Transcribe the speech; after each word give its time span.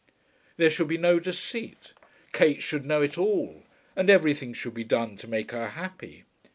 There 0.57 0.71
should 0.71 0.87
be 0.87 0.97
no 0.97 1.19
deceit. 1.19 1.93
Kate 2.33 2.63
should 2.63 2.87
know 2.87 3.03
it 3.03 3.19
all, 3.19 3.65
and 3.95 4.09
everything 4.09 4.51
should 4.51 4.73
be 4.73 4.83
done 4.83 5.15
to 5.17 5.27
make 5.27 5.51
her 5.51 5.69
happy. 5.69 6.23